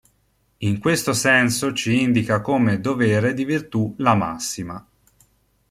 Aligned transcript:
In 0.57 0.79
questo 0.79 1.13
senso 1.13 1.73
ci 1.73 2.01
indica 2.01 2.41
come 2.41 2.79
dovere 2.81 3.35
di 3.35 3.45
virtù 3.45 3.93
la 3.99 4.15
massima. 4.15 4.83